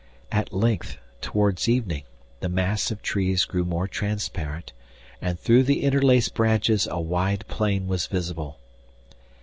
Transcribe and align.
At 0.31 0.51
length, 0.51 0.97
towards 1.21 1.69
evening, 1.69 2.05
the 2.39 2.49
mass 2.49 2.89
of 2.89 3.03
trees 3.03 3.45
grew 3.45 3.63
more 3.63 3.87
transparent, 3.87 4.73
and 5.21 5.39
through 5.39 5.61
the 5.61 5.83
interlaced 5.83 6.33
branches 6.33 6.87
a 6.89 6.99
wide 6.99 7.45
plain 7.47 7.85
was 7.87 8.07
visible. 8.07 8.57